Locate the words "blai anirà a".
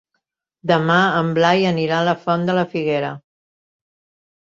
1.37-2.09